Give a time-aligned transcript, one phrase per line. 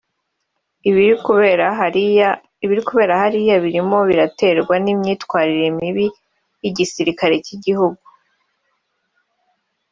[2.65, 6.05] «Ibiri kubera hariya birimo biraterwa n’imyitwarire mibi
[6.61, 8.01] y’igisirakare cy’igihugu